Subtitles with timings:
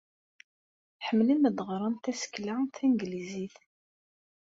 [1.05, 3.55] Ḥemmlen ad ɣren tasekla tanglizit.